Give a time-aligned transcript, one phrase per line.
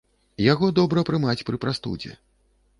[0.43, 2.11] Яго добра прымаць пры прастудзе.